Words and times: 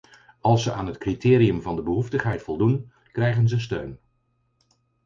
Als 0.41 0.63
ze 0.63 0.71
aan 0.71 0.85
het 0.87 0.97
criterium 0.97 1.61
van 1.61 1.75
de 1.75 1.81
behoeftigheid 1.81 2.41
voldoen, 2.41 2.91
krijgen 3.11 3.47
ze 3.47 3.59
steun. 3.59 3.99